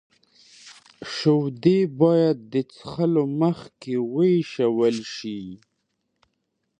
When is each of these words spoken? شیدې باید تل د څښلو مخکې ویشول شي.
شیدې 1.13 1.79
باید 1.99 2.37
تل 2.41 2.47
د 2.53 2.53
څښلو 2.71 3.23
مخکې 3.41 3.93
ویشول 4.13 4.97
شي. 5.15 5.41